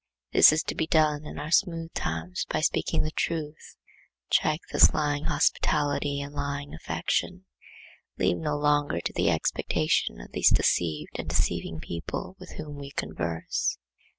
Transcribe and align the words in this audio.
This 0.31 0.51
is 0.51 0.63
to 0.63 0.73
be 0.73 0.87
done 0.87 1.25
in 1.27 1.37
our 1.37 1.51
smooth 1.51 1.93
times 1.93 2.47
by 2.49 2.61
speaking 2.61 3.03
the 3.03 3.11
truth. 3.11 3.75
Check 4.31 4.61
this 4.71 4.95
lying 4.95 5.25
hospitality 5.25 6.21
and 6.21 6.33
lying 6.33 6.73
affection. 6.73 7.45
Live 8.17 8.39
no 8.39 8.55
longer 8.57 8.99
to 8.99 9.13
the 9.13 9.29
expectation 9.29 10.19
of 10.19 10.31
these 10.31 10.49
deceived 10.49 11.19
and 11.19 11.29
deceiving 11.29 11.79
people 11.79 12.35
with 12.39 12.53
whom 12.53 12.77
we 12.79 12.89
converse. 12.89 13.77